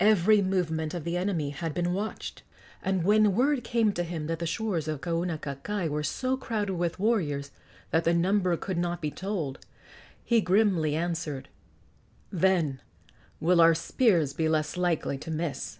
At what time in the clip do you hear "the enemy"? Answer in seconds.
1.04-1.50